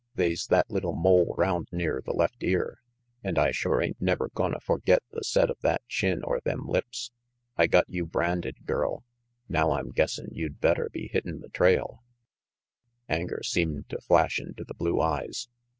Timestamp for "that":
0.47-0.67, 5.61-5.87